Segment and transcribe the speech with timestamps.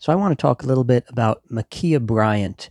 [0.00, 2.70] So I want to talk a little bit about Ma'Khia Bryant,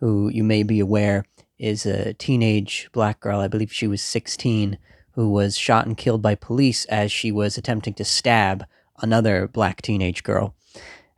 [0.00, 1.24] who you may be aware
[1.58, 3.40] is a teenage black girl.
[3.40, 4.76] I believe she was 16,
[5.12, 8.66] who was shot and killed by police as she was attempting to stab
[9.00, 10.54] another black teenage girl.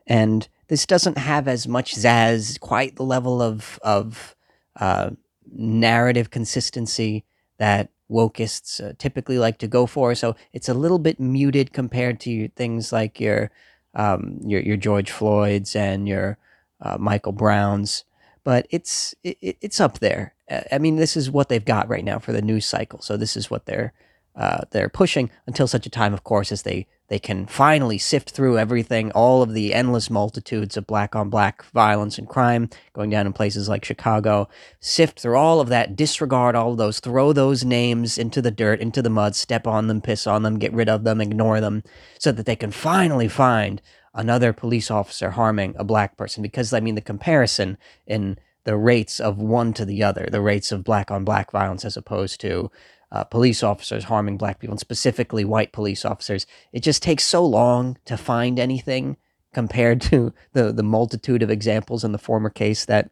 [0.06, 4.36] And this doesn't have as much zazz, quite the level of of
[4.76, 5.10] uh,
[5.52, 7.24] narrative consistency
[7.58, 10.14] that wokeists uh, typically like to go for.
[10.14, 13.50] So it's a little bit muted compared to things like your
[13.98, 16.38] um, your your George Floyd's and your
[16.80, 18.04] uh, Michael Browns,
[18.44, 20.34] but it's it, it's up there.
[20.72, 23.02] I mean, this is what they've got right now for the news cycle.
[23.02, 23.92] So this is what they're
[24.34, 28.30] uh, they're pushing until such a time, of course, as they they can finally sift
[28.30, 33.10] through everything, all of the endless multitudes of black on black violence and crime going
[33.10, 34.48] down in places like Chicago,
[34.80, 38.80] sift through all of that, disregard all of those, throw those names into the dirt,
[38.80, 41.82] into the mud, step on them, piss on them, get rid of them, ignore them,
[42.18, 43.80] so that they can finally find
[44.14, 46.42] another police officer harming a black person.
[46.42, 50.72] Because, I mean, the comparison in the rates of one to the other, the rates
[50.72, 52.70] of black on black violence as opposed to
[53.10, 56.46] uh, police officers harming black people, and specifically white police officers.
[56.72, 59.16] It just takes so long to find anything
[59.52, 63.10] compared to the the multitude of examples in the former case that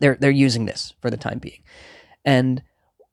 [0.00, 1.62] they're they're using this for the time being.
[2.24, 2.62] And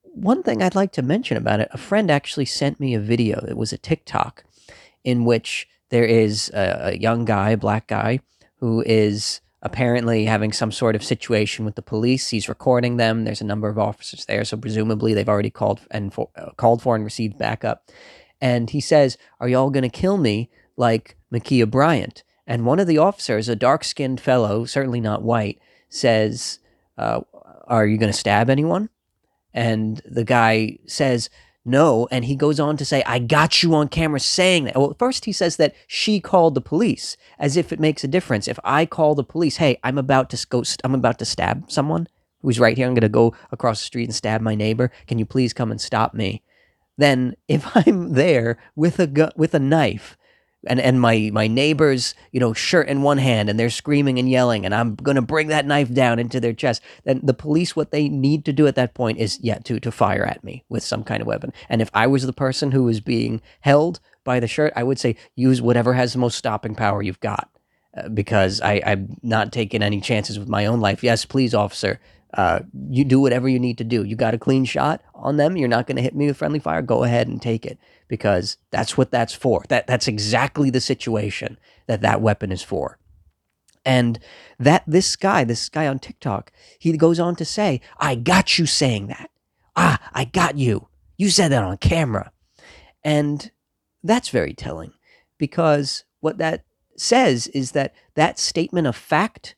[0.04, 3.46] one thing I'd like to mention about it, a friend actually sent me a video.
[3.48, 4.44] It was a TikTok
[5.04, 8.20] in which there is a, a young guy, black guy,
[8.58, 12.30] who is apparently having some sort of situation with the police.
[12.30, 13.24] He's recording them.
[13.24, 16.82] There's a number of officers there, so presumably they've already called and for, uh, called
[16.82, 17.90] for and received backup.
[18.40, 22.98] And he says, "Are y'all gonna kill me like Ma'Khia Bryant?" And one of the
[22.98, 26.60] officers, a dark-skinned fellow, certainly not white, says,
[26.98, 27.22] uh,
[27.68, 28.90] "Are you gonna stab anyone?"
[29.54, 31.30] And the guy says,
[31.70, 32.08] no.
[32.12, 34.76] And he goes on to say, I got you on camera saying that.
[34.76, 38.48] Well, first he says that she called the police as if it makes a difference.
[38.48, 42.08] If I call the police, hey, I'm about to go, I'm about to stab someone
[42.42, 42.88] who's right here.
[42.88, 44.92] I'm going to go across the street and stab my neighbor.
[45.08, 46.44] Can you please come and stop me?
[46.98, 50.18] Then if I'm there with a gu- with a knife
[50.68, 54.30] and and my my neighbor's you know shirt in one hand and they're screaming and
[54.30, 56.82] yelling and I'm going to bring that knife down into their chest.
[57.04, 59.92] Then the police what they need to do at that point is yeah to to
[59.92, 61.54] fire at me with some kind of weapon.
[61.70, 65.00] And if I was the person who was being held by the shirt I would
[65.00, 67.50] say use whatever has the most stopping power you've got
[67.96, 71.04] uh, because I I'm not taking any chances with my own life.
[71.04, 72.00] Yes please officer
[72.34, 72.60] uh,
[72.90, 74.04] you do whatever you need to do.
[74.04, 75.58] You got a clean shot on them.
[75.58, 76.82] You're not going to hit me with friendly fire.
[76.82, 79.64] Go ahead and take it because that's what that's for.
[79.70, 81.58] That that's exactly the situation
[81.88, 82.98] that that weapon is for.
[83.86, 84.20] And
[84.60, 88.66] that this guy, this guy on TikTok, he goes on to say, "I got you
[88.66, 89.30] saying that.
[89.76, 90.88] Ah, I got you.
[91.18, 92.32] You said that on camera."
[93.04, 93.52] And
[94.04, 94.94] that's very telling
[95.38, 96.64] because what that
[96.98, 99.56] says is that that statement of fact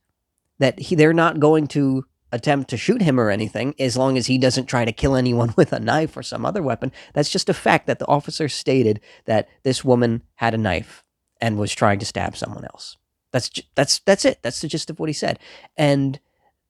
[0.59, 4.27] that he, they're not going to attempt to shoot him or anything as long as
[4.27, 6.91] he doesn't try to kill anyone with a knife or some other weapon.
[7.13, 11.03] That's just a fact that the officer stated that this woman had a knife
[11.39, 12.97] and was trying to stab someone else.
[13.31, 14.39] That's that's that's it.
[14.41, 15.39] That's the gist of what he said.
[15.77, 16.19] And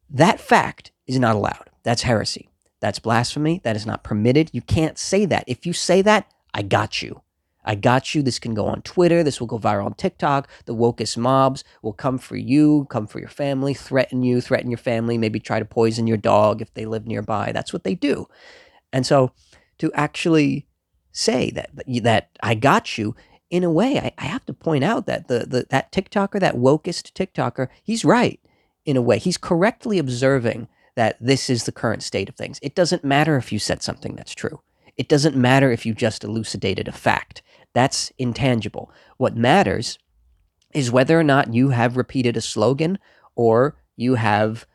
[0.09, 1.69] that fact is not allowed.
[1.83, 2.49] That's heresy.
[2.79, 3.61] That's blasphemy.
[3.63, 4.49] That is not permitted.
[4.53, 5.43] You can't say that.
[5.47, 7.21] If you say that, I got you.
[7.63, 8.21] I got you.
[8.21, 9.23] This can go on Twitter.
[9.23, 10.49] This will go viral on TikTok.
[10.65, 14.77] The wokest mobs will come for you, come for your family, threaten you, threaten your
[14.77, 17.51] family, maybe try to poison your dog if they live nearby.
[17.51, 18.27] That's what they do.
[18.91, 19.31] And so
[19.79, 20.67] to actually
[21.11, 21.69] say that
[22.03, 23.15] that I got you,
[23.49, 26.55] in a way, I, I have to point out that the, the that TikToker, that
[26.55, 28.39] wokest TikToker, he's right
[28.85, 29.19] in a way.
[29.19, 32.59] He's correctly observing that this is the current state of things.
[32.61, 34.61] It doesn't matter if you said something that's true.
[34.97, 37.41] It doesn't matter if you just elucidated a fact.
[37.73, 38.91] That's intangible.
[39.17, 39.97] What matters
[40.73, 42.99] is whether or not you have repeated a slogan
[43.35, 44.65] or you have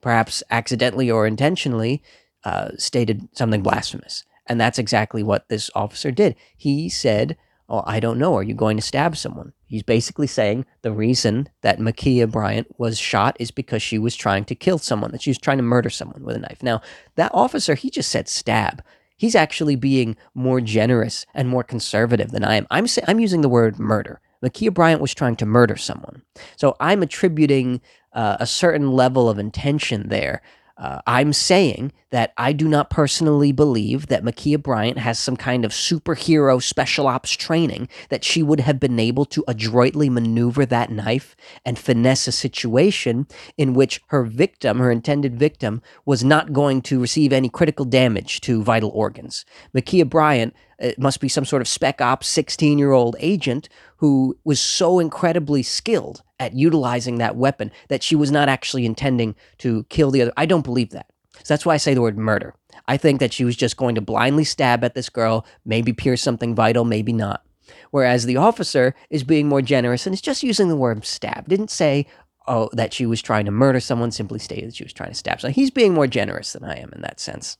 [0.00, 2.02] perhaps accidentally or intentionally
[2.44, 4.24] uh, stated something blasphemous.
[4.46, 6.36] And that's exactly what this officer did.
[6.56, 7.36] He said,
[7.68, 8.36] Oh, I don't know.
[8.36, 9.52] Are you going to stab someone?
[9.64, 14.44] He's basically saying the reason that Ma'Khia Bryant was shot is because she was trying
[14.44, 16.62] to kill someone, that she was trying to murder someone with a knife.
[16.62, 16.80] Now,
[17.16, 18.84] that officer, he just said stab
[19.16, 22.66] he's actually being more generous and more conservative than I am.
[22.70, 24.20] I'm say, I'm using the word murder.
[24.44, 26.22] Ma'Khia Bryant was trying to murder someone.
[26.56, 27.80] So I'm attributing
[28.12, 30.42] uh, a certain level of intention there
[30.78, 35.64] uh, I'm saying that I do not personally believe that Ma'Khia Bryant has some kind
[35.64, 40.90] of superhero special ops training that she would have been able to adroitly maneuver that
[40.90, 41.34] knife
[41.64, 43.26] and finesse a situation
[43.56, 48.42] in which her victim, her intended victim, was not going to receive any critical damage
[48.42, 49.46] to vital organs.
[49.74, 54.36] Ma'Khia Bryant it must be some sort of spec ops 16 year old agent who
[54.44, 59.84] was so incredibly skilled at utilizing that weapon, that she was not actually intending to
[59.84, 60.32] kill the other.
[60.36, 61.06] I don't believe that.
[61.34, 62.54] So that's why I say the word murder.
[62.88, 66.22] I think that she was just going to blindly stab at this girl, maybe pierce
[66.22, 67.42] something vital, maybe not.
[67.90, 71.48] Whereas the officer is being more generous and is just using the word stab.
[71.48, 72.06] Didn't say,
[72.46, 75.16] oh, that she was trying to murder someone, simply stated that she was trying to
[75.16, 75.40] stab.
[75.40, 77.58] So he's being more generous than I am in that sense.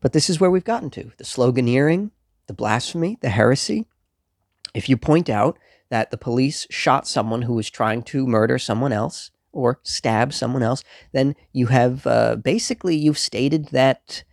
[0.00, 2.10] But this is where we've gotten to the sloganeering,
[2.46, 3.86] the blasphemy, the heresy.
[4.74, 5.58] If you point out
[5.90, 10.62] that the police shot someone who was trying to murder someone else or stab someone
[10.62, 10.82] else,
[11.12, 14.24] then you have uh, basically you've stated that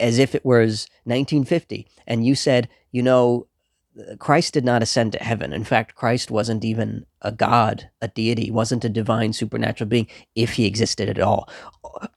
[0.00, 3.46] as if it was 1950, and you said, you know,
[4.18, 5.52] Christ did not ascend to heaven.
[5.52, 10.54] In fact, Christ wasn't even a god, a deity, wasn't a divine supernatural being if
[10.54, 11.48] he existed at all.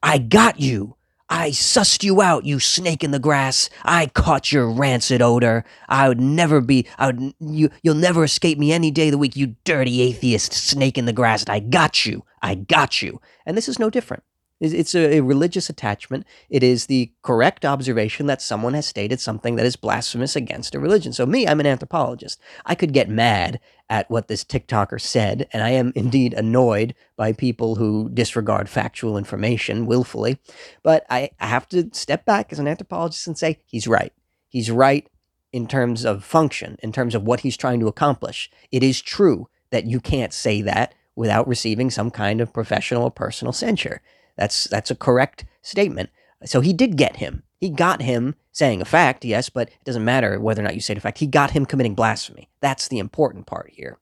[0.03, 0.95] I got you.
[1.29, 3.69] I sussed you out, you snake in the grass.
[3.83, 5.63] I caught your rancid odor.
[5.87, 9.17] I would never be I would you you'll never escape me any day of the
[9.17, 11.45] week, you dirty atheist snake in the grass.
[11.47, 12.23] I got you.
[12.41, 13.21] I got you.
[13.45, 14.23] And this is no different.
[14.59, 16.25] It's a, religious attachment.
[16.49, 20.79] It is the correct observation that someone has stated something that is blasphemous against a
[20.79, 21.13] religion.
[21.13, 22.39] So, me, I'm an anthropologist.
[22.65, 27.31] I could get mad at what this TikToker said, and I am indeed annoyed by
[27.31, 30.39] people who disregard factual information willfully.
[30.83, 34.13] But I, I have to step back as an anthropologist and say he's right.
[34.49, 35.09] He's right
[35.51, 38.51] in terms of function, in terms of what he's trying to accomplish.
[38.71, 43.11] It is true that you can't say that without receiving some kind of professional or
[43.11, 44.01] personal censure.
[44.39, 46.09] That's that's a correct statement.
[46.45, 47.43] So he did get him.
[47.59, 50.79] He got him saying a fact, yes, but it doesn't matter whether or not you
[50.79, 51.17] say the fact.
[51.17, 52.49] He got him committing blasphemy.
[52.61, 53.97] That's the important part here.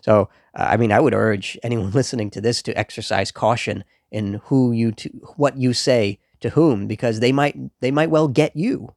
[0.00, 4.40] So, uh, I mean, I would urge anyone listening to this to exercise caution in
[4.44, 8.56] who you to what you say to whom, because they might they might well get
[8.56, 8.94] you.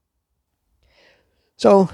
[1.58, 1.90] So,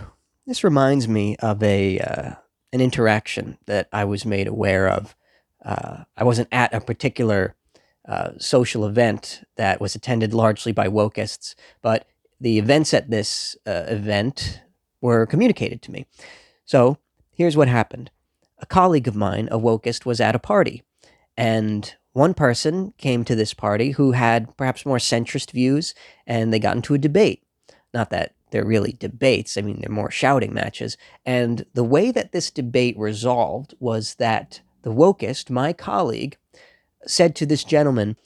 [0.45, 2.33] this reminds me of a uh,
[2.71, 5.15] an interaction that I was made aware of.
[5.63, 7.55] Uh, I wasn't at a particular
[8.07, 12.07] uh, social event that was attended largely by wokeists, but
[12.39, 14.61] the events at this uh, event
[15.01, 16.05] were communicated to me.
[16.65, 16.97] So
[17.31, 18.11] here's what happened.
[18.59, 20.83] A colleague of mine, a wokeist, was at a party,
[21.37, 25.93] and one person came to this party who had perhaps more centrist views,
[26.25, 27.43] and they got into a debate.
[27.93, 30.97] Not that they're really debates, I mean, they're more shouting matches.
[31.25, 36.37] And the way that this debate resolved was that the wokeist, my colleague,
[37.07, 38.17] said to this gentleman,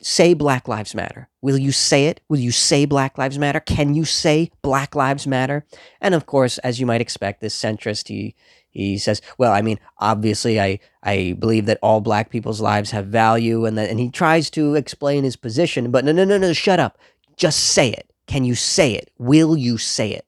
[0.00, 1.28] say Black Lives Matter.
[1.42, 2.20] Will you say it?
[2.28, 3.60] Will you say Black Lives Matter?
[3.60, 5.66] Can you say Black Lives Matter?
[6.00, 8.34] And of course, as you might expect, this centrist, he
[8.74, 13.06] he says, well, I mean, obviously, I, I believe that all black people's lives have
[13.06, 16.52] value, and that, and he tries to explain his position, but no, no, no, no,
[16.52, 16.98] shut up.
[17.36, 18.10] Just say it.
[18.26, 19.12] Can you say it?
[19.16, 20.26] Will you say it?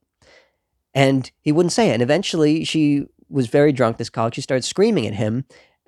[0.94, 1.94] And he wouldn't say it.
[1.94, 4.37] And eventually, she was very drunk, this college.
[4.37, 5.44] She started screaming at him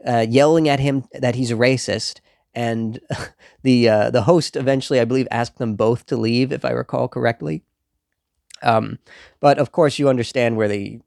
[0.06, 2.21] uh, yelling at him that he's a racist.
[2.55, 3.00] And
[3.62, 7.09] the uh, the host eventually, I believe, asked them both to leave, if I recall
[7.09, 7.62] correctly.
[8.62, 8.99] Um,
[9.41, 11.00] but of course, you understand where the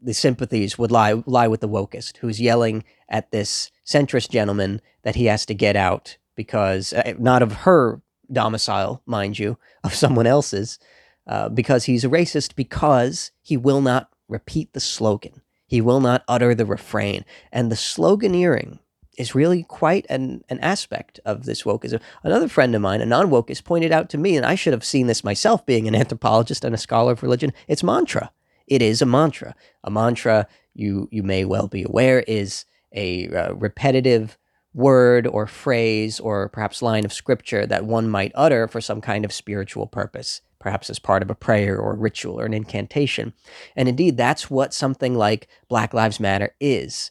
[0.00, 5.16] the sympathies would lie lie with the wokist, who's yelling at this centrist gentleman that
[5.16, 8.00] he has to get out because uh, not of her
[8.30, 10.78] domicile, mind you, of someone else's,
[11.26, 15.42] uh, because he's a racist because he will not repeat the slogan.
[15.72, 17.24] He will not utter the refrain.
[17.50, 18.78] And the sloganeering
[19.16, 21.98] is really quite an, an aspect of this wokeism.
[22.22, 24.84] Another friend of mine, a non wokist, pointed out to me, and I should have
[24.84, 28.30] seen this myself being an anthropologist and a scholar of religion, it's mantra.
[28.66, 29.54] It is a mantra.
[29.82, 34.36] A mantra, you, you may well be aware, is a uh, repetitive
[34.74, 39.24] word or phrase or perhaps line of scripture that one might utter for some kind
[39.24, 43.32] of spiritual purpose perhaps as part of a prayer or a ritual or an incantation.
[43.76, 47.10] And indeed, that's what something like Black Lives Matter is.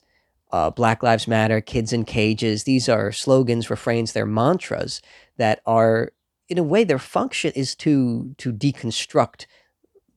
[0.52, 5.02] Uh, Black Lives Matter, Kids in Cages, these are slogans, refrains, they're mantras
[5.38, 6.12] that are,
[6.50, 9.46] in a way, their function is to, to deconstruct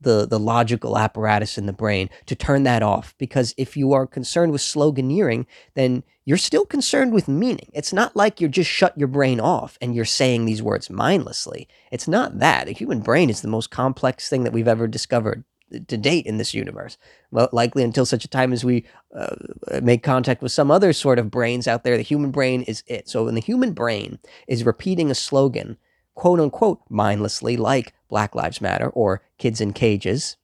[0.05, 3.15] the, the logical apparatus in the brain to turn that off.
[3.19, 7.71] Because if you are concerned with sloganeering, then you're still concerned with meaning.
[7.73, 11.69] It's not like you're just shut your brain off and you're saying these words mindlessly.
[11.91, 12.69] It's not that.
[12.69, 15.45] A human brain is the most complex thing that we've ever discovered
[15.89, 16.97] to date in this universe.
[17.31, 19.35] Well, likely until such a time as we uh,
[19.83, 23.09] make contact with some other sort of brains out there, the human brain is it.
[23.09, 25.77] So when the human brain is repeating a slogan,
[26.15, 30.37] quote unquote, mindlessly, like Black Lives Matter or Kids in Cages,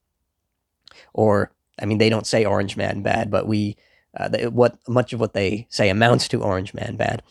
[1.15, 3.77] or I mean, they don't say Orange Man bad, but we,
[4.17, 7.23] uh, they, what much of what they say amounts to Orange Man bad.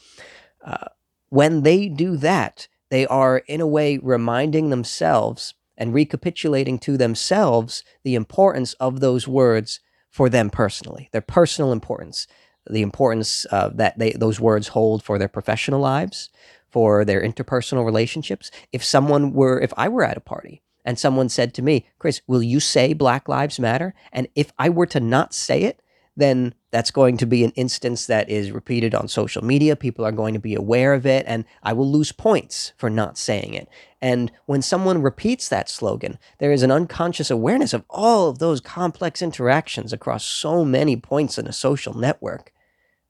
[0.63, 0.87] Uh,
[1.29, 7.83] when they do that, they are in a way reminding themselves and recapitulating to themselves
[8.03, 9.79] the importance of those words
[10.09, 12.27] for them personally, their personal importance,
[12.69, 16.29] the importance uh, that they those words hold for their professional lives,
[16.71, 18.51] for their interpersonal relationships.
[18.71, 22.21] If someone were, if I were at a party and someone said to me, Chris,
[22.27, 23.93] will you say Black Lives Matter?
[24.11, 25.81] And if I were to not say it,
[26.19, 29.75] then that's going to be an instance that is repeated on social media.
[29.75, 33.17] People are going to be aware of it, and I will lose points for not
[33.17, 33.69] saying it.
[34.01, 38.61] And when someone repeats that slogan, there is an unconscious awareness of all of those
[38.61, 42.51] complex interactions across so many points in a social network,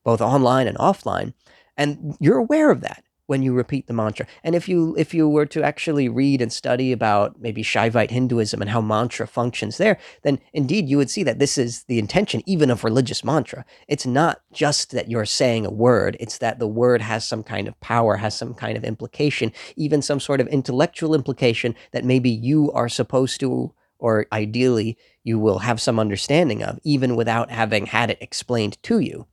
[0.03, 1.33] both online and offline.
[1.75, 4.25] And you're aware of that when you repeat the mantra.
[4.43, 8.59] And if you if you were to actually read and study about maybe Shaivite Hinduism
[8.59, 12.41] and how mantra functions there, then indeed you would see that this is the intention
[12.48, 13.65] even of religious mantra.
[13.88, 17.67] It's not just that you're saying a word, it's that the word has some kind
[17.67, 22.31] of power, has some kind of implication, even some sort of intellectual implication that maybe
[22.31, 27.86] you are supposed to or ideally you will have some understanding of even without having
[27.86, 29.27] had it explained to you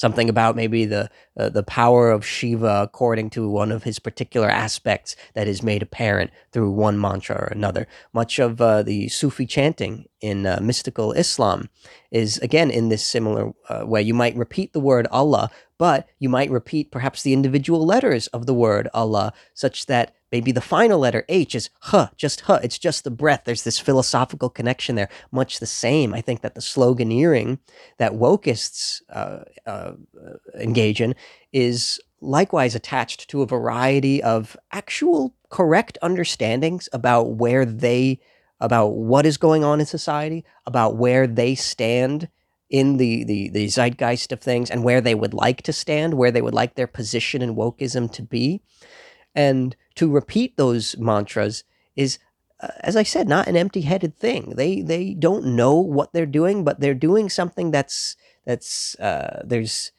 [0.00, 4.48] something about maybe the uh, the power of Shiva according to one of his particular
[4.48, 7.86] aspects that is made apparent through one mantra or another.
[8.14, 11.68] Much of uh, the Sufi chanting in uh, mystical Islam
[12.10, 14.00] is again in this similar uh, way.
[14.00, 18.46] You might repeat the word Allah, but you might repeat perhaps the individual letters of
[18.46, 22.60] the word Allah, such that maybe the final letter H is huh, just huh.
[22.62, 23.42] It's just the breath.
[23.44, 25.08] There's this philosophical connection there.
[25.30, 27.58] Much the same, I think that the sloganeering
[27.98, 29.92] that wokeists uh, uh,
[30.58, 31.14] engage in
[31.52, 38.20] is likewise attached to a variety of actual correct understandings about where they
[38.60, 42.28] about what is going on in society, about where they stand
[42.68, 46.30] in the, the, the zeitgeist of things and where they would like to stand, where
[46.30, 48.62] they would like their position in wokeism to be.
[49.34, 51.64] And to repeat those mantras
[51.96, 52.18] is,
[52.60, 54.54] uh, as I said, not an empty-headed thing.
[54.56, 59.92] They they don't know what they're doing, but they're doing something that's that's uh, there's.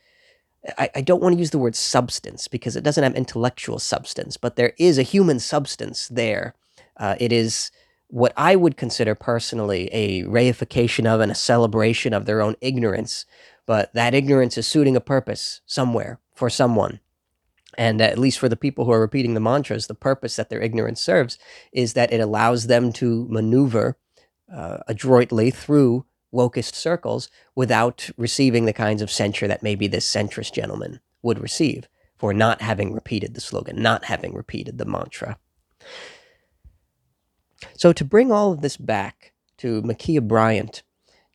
[0.77, 4.37] I, I don't want to use the word substance because it doesn't have intellectual substance,
[4.37, 6.53] but there is a human substance there.
[6.97, 7.71] Uh, it is
[8.09, 13.25] what I would consider personally a reification of and a celebration of their own ignorance,
[13.65, 16.99] but that ignorance is suiting a purpose somewhere for someone.
[17.81, 20.61] And at least for the people who are repeating the mantras, the purpose that their
[20.61, 21.39] ignorance serves
[21.71, 23.97] is that it allows them to maneuver
[24.53, 30.53] uh, adroitly through wokeist circles without receiving the kinds of censure that maybe this centrist
[30.53, 31.87] gentleman would receive
[32.19, 35.39] for not having repeated the slogan, not having repeated the mantra.
[37.75, 40.83] So to bring all of this back to Ma'Khia Bryant,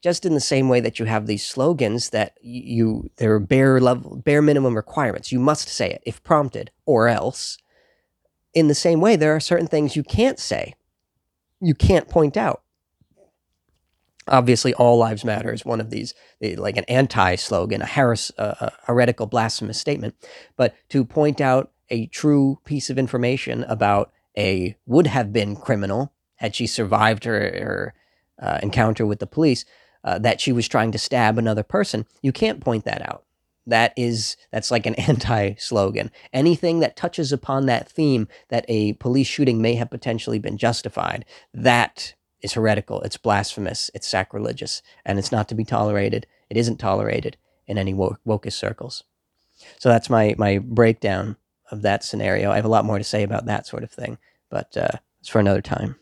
[0.06, 3.80] just in the same way that you have these slogans that you there are bare
[3.80, 5.32] level bare minimum requirements.
[5.32, 7.58] You must say it if prompted or else.
[8.54, 10.74] In the same way there are certain things you can't say.
[11.60, 12.62] You can't point out.
[14.28, 18.70] Obviously all lives matter is one of these eh, like an anti-slogan a, heres, a
[18.84, 20.14] heretical blasphemous statement.
[20.56, 26.12] But to point out a true piece of information about a would have been criminal
[26.36, 27.94] had she survived her, her
[28.40, 29.64] uh, encounter with the police
[30.06, 33.24] uh, that she was trying to stab another person, you can't point that out.
[33.66, 36.10] That is that's like an anti-slogan.
[36.32, 41.24] Anything that touches upon that theme that a police shooting may have potentially been justified,
[41.52, 43.02] that is heretical.
[43.02, 43.90] It's blasphemous.
[43.92, 46.26] It's sacrilegious, and it's not to be tolerated.
[46.48, 47.36] It isn't tolerated
[47.66, 49.02] in any woke circles.
[49.78, 51.36] So that's my my breakdown
[51.72, 52.52] of that scenario.
[52.52, 55.28] I have a lot more to say about that sort of thing, but uh, it's
[55.28, 55.96] for another time.